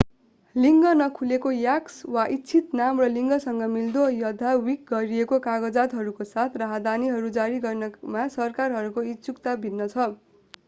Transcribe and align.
लिङ्ग 0.55 0.91
नखुलाएको 0.99 1.49
x 1.71 1.97
वा 2.13 2.21
इच्छित 2.35 2.71
नाम 2.79 3.01
र 3.03 3.09
लिङ्गसँग 3.17 3.67
मिल्दो 3.73 4.05
अद्यावधिक 4.29 4.87
गरिएका 4.93 5.39
कागजातहरूको 5.43 6.27
साथ 6.29 6.57
राहदानीहरू 6.61 7.29
जारी 7.35 7.59
गर्नमा 7.67 8.23
सरकारहरूको 8.37 9.05
इच्छुकता 9.11 9.53
भिन्न 9.67 9.89
छ। 9.93 10.09